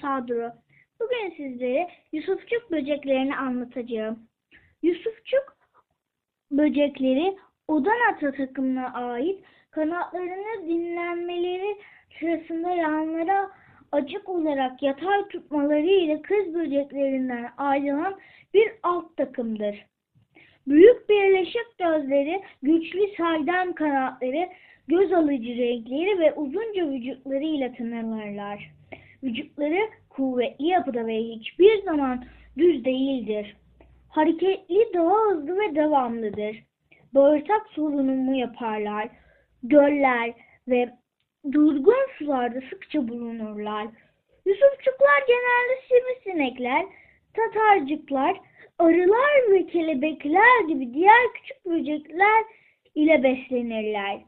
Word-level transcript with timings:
Sadro. 0.00 0.52
Bugün 1.00 1.34
sizlere 1.36 1.88
Yusufçuk 2.12 2.70
böceklerini 2.70 3.36
anlatacağım. 3.36 4.18
Yusufçuk 4.82 5.56
böcekleri 6.50 7.36
Odanata 7.68 8.32
takımına 8.32 8.92
ait 8.92 9.44
kanatlarını 9.70 10.68
dinlenmeleri 10.68 11.76
sırasında 12.20 12.70
yanlara 12.70 13.50
açık 13.92 14.28
olarak 14.28 14.82
yatay 14.82 15.28
tutmaları 15.28 15.90
ile 15.90 16.22
kız 16.22 16.54
böceklerinden 16.54 17.50
ayrılan 17.56 18.18
bir 18.54 18.72
alt 18.82 19.16
takımdır. 19.16 19.86
Büyük 20.66 21.08
birleşik 21.08 21.78
gözleri, 21.78 22.42
güçlü 22.62 23.16
saydam 23.16 23.72
kanatları, 23.72 24.48
göz 24.88 25.12
alıcı 25.12 25.56
renkleri 25.56 26.18
ve 26.18 26.34
uzunca 26.34 26.90
vücutlarıyla 26.90 27.72
tanınırlar. 27.72 28.77
Vücutları 29.22 29.88
kuvvetli 30.10 30.66
yapıda 30.66 31.06
ve 31.06 31.18
hiçbir 31.18 31.82
zaman 31.82 32.24
düz 32.58 32.84
değildir. 32.84 33.56
Hareketli, 34.08 34.88
daha 34.94 35.30
hızlı 35.30 35.60
ve 35.60 35.74
devamlıdır. 35.74 36.64
Bağırsak 37.14 37.66
solunumu 37.70 38.36
yaparlar. 38.36 39.08
Göller 39.62 40.32
ve 40.68 40.88
durgun 41.52 42.06
sularda 42.18 42.60
sıkça 42.70 43.08
bulunurlar. 43.08 43.86
Yusufçuklar 44.46 45.24
genelde 45.26 45.80
sivrisinekler, 45.88 46.86
tatarcıklar, 47.34 48.40
arılar 48.78 49.50
ve 49.50 49.66
kelebekler 49.66 50.68
gibi 50.68 50.94
diğer 50.94 51.32
küçük 51.34 51.66
böcekler 51.66 52.44
ile 52.94 53.22
beslenirler. 53.22 54.20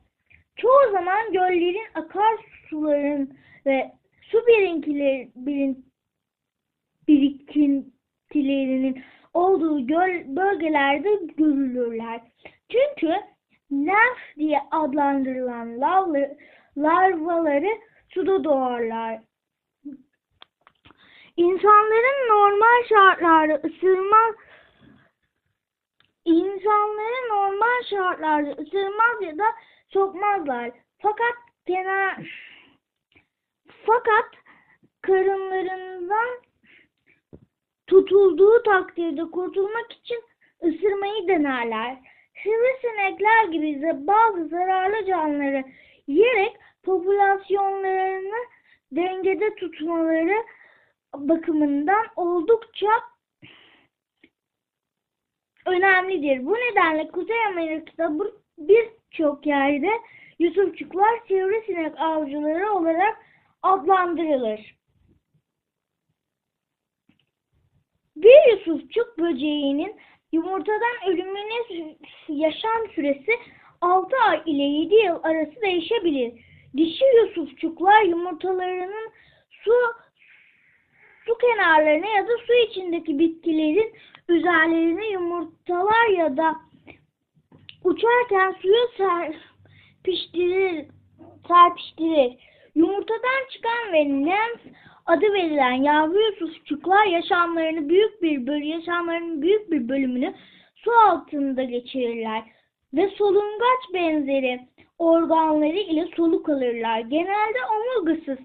Çoğu 0.56 0.92
zaman 0.92 1.32
göllerin, 1.32 1.86
akarsuların 1.94 3.30
ve 3.66 3.91
su 4.30 4.46
birikintileri, 4.46 5.30
birin, 5.34 5.92
birikintilerinin 7.08 9.02
olduğu 9.34 9.86
göl 9.86 10.36
bölgelerde 10.36 11.20
görülürler. 11.36 12.20
Çünkü 12.68 13.14
nef 13.70 14.36
diye 14.36 14.60
adlandırılan 14.70 15.80
lavlı, 15.80 16.36
larvaları 16.76 17.80
suda 18.08 18.44
doğarlar. 18.44 19.20
İnsanların 21.36 22.28
normal 22.28 22.84
şartlarda 22.88 23.54
ısırmaz 23.54 24.34
İnsanları 26.24 27.28
normal 27.28 27.82
şartlarda 27.90 28.50
ısırmaz 28.50 29.22
ya 29.22 29.38
da 29.38 29.44
sokmazlar. 29.88 30.70
Fakat 30.98 31.34
kenar 31.66 32.16
fakat 34.00 34.42
karınlarından 35.02 36.28
tutulduğu 37.86 38.62
takdirde 38.62 39.24
kurtulmak 39.24 39.92
için 39.92 40.22
ısırmayı 40.64 41.28
denerler. 41.28 41.98
Sivrisinekler 42.42 43.44
gibi 43.44 43.82
bazı 44.06 44.48
zararlı 44.48 45.06
canlıları 45.06 45.64
yiyerek 46.06 46.56
popülasyonlarını 46.82 48.46
dengede 48.92 49.54
tutmaları 49.54 50.44
bakımından 51.14 52.06
oldukça 52.16 52.88
önemlidir. 55.66 56.46
Bu 56.46 56.54
nedenle 56.54 57.08
Kuzey 57.08 57.46
Amerika'da 57.46 58.12
birçok 58.58 59.46
yerde 59.46 59.91
Yusufçuklar 60.38 61.20
sivrisinek 61.28 62.00
avcıları 62.00 62.72
olarak 62.72 63.29
adlandırılır. 63.62 64.75
Bir 68.16 68.53
Yusufçuk 68.53 69.19
böceğinin 69.19 69.97
yumurtadan 70.32 71.09
ölümüne 71.09 71.97
yaşam 72.28 72.88
süresi 72.94 73.32
6 73.81 74.16
ay 74.16 74.43
ile 74.47 74.62
7 74.62 74.94
yıl 74.94 75.20
arası 75.22 75.60
değişebilir. 75.62 76.44
Dişi 76.76 77.04
Yusufçuklar 77.04 78.03
yumurtalarının 78.03 79.10
su 79.50 79.72
su 81.26 81.38
kenarlarına 81.38 82.06
ya 82.06 82.28
da 82.28 82.32
su 82.47 82.53
içindeki 82.53 83.19
bitkilerin 83.19 83.93
üzerlerine 84.28 85.09
yumurtalar 85.09 86.09
ya 86.09 86.37
da 86.37 86.56
uçarken 87.84 88.54
suya 88.62 88.87
serpiştirir, 88.97 90.87
serpiştirir. 91.49 92.37
Yumurtadan 92.80 93.42
çıkan 93.50 93.92
ve 93.92 94.04
nymph 94.04 94.78
adı 95.06 95.32
verilen 95.32 95.72
yavru 95.72 96.20
yusufçuklar 96.20 97.06
yaşamlarını 97.06 97.88
büyük 97.88 98.22
bir 98.22 98.46
bölü 98.46 98.64
yaşamlarının 98.64 99.42
büyük 99.42 99.70
bir 99.70 99.88
bölümünü 99.88 100.34
su 100.76 100.90
altında 100.92 101.62
geçirirler 101.62 102.42
ve 102.94 103.08
solungaç 103.08 103.94
benzeri 103.94 104.60
organları 104.98 105.78
ile 105.78 106.06
soluk 106.16 106.48
alırlar. 106.48 107.00
Genelde 107.00 107.58
omurgasız 107.72 108.38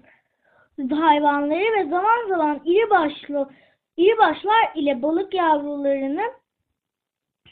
hayvanları 0.90 1.78
ve 1.78 1.90
zaman 1.90 2.28
zaman 2.28 2.60
iri 2.64 2.90
başlı 2.90 3.48
iri 3.96 4.18
başlar 4.18 4.70
ile 4.74 5.02
balık 5.02 5.34
yavrularını 5.34 6.32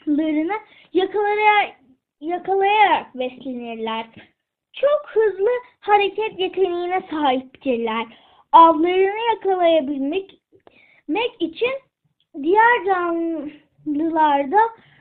larını 0.07 0.55
yakalayarak, 0.93 1.75
yakalayarak 2.21 3.15
beslenirler. 3.15 4.34
Çok 4.75 5.09
hızlı 5.09 5.49
hareket 5.79 6.39
yeteneğine 6.39 7.01
sahiptirler. 7.09 8.05
Avlarını 8.51 9.33
yakalayabilmek 9.33 10.31
için 11.39 11.73
diğer 12.43 12.85
canlılarda 12.85 14.59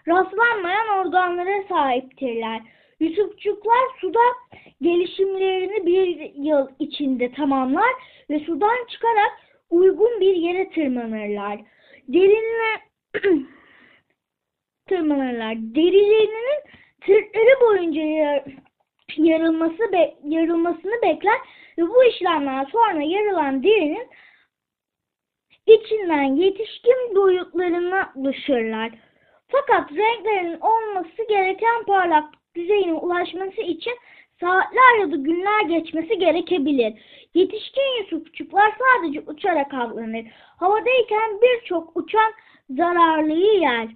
rastlanmayan 0.09 0.89
organlara 0.89 1.63
sahiptirler. 1.69 2.61
Yusufçuklar 3.01 3.83
suda 4.01 4.21
gelişimlerini 4.83 5.87
bir 5.87 6.33
yıl 6.35 6.69
içinde 6.79 7.33
tamamlar 7.33 7.91
ve 8.31 8.41
sudan 8.41 8.87
çıkarak 8.91 9.33
uygun 9.71 10.21
bir 10.21 10.37
yere 10.37 10.71
tırmanırlar. 10.71 11.61
Derinle 12.09 12.81
tırmanırlar. 14.89 15.57
Derilerinin 15.57 16.61
tırtları 17.01 17.61
boyunca 17.61 18.45
yarılması 19.19 19.93
be, 19.93 20.15
yarılmasını 20.25 21.03
bekler 21.03 21.39
ve 21.79 21.83
bu 21.83 22.05
işlemden 22.05 22.65
sonra 22.65 23.03
yarılan 23.03 23.63
derinin 23.63 24.09
içinden 25.67 26.37
yetişkin 26.37 27.15
boyutlarına 27.17 28.13
ulaşırlar. 28.15 28.91
Fakat 29.49 29.93
renklerinin 29.93 30.61
olması 30.61 31.29
gereken 31.29 31.85
parlak 31.85 32.35
düzeyine 32.57 32.93
ulaşması 32.93 33.61
için 33.61 33.95
saatler 34.41 34.99
ya 35.01 35.13
da 35.13 35.17
günler 35.17 35.63
geçmesi 35.63 36.19
gerekebilir. 36.19 36.95
Yetişkin 37.35 37.99
yusufçuklar 38.01 38.73
sadece 38.79 39.21
uçarak 39.21 39.75
avlanır. 39.75 40.27
Havadayken 40.57 41.41
birçok 41.43 41.97
uçan 41.97 42.33
zararlıyı 42.71 43.61
yer. 43.61 43.89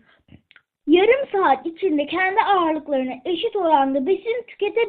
Yarım 0.88 1.28
saat 1.32 1.66
içinde 1.66 2.06
kendi 2.06 2.40
ağırlıklarına 2.40 3.12
eşit 3.24 3.56
oranda 3.56 4.06
besin 4.06 4.44
tükete, 4.46 4.80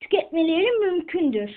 tüketmeleri 0.00 0.70
mümkündür. 0.70 1.50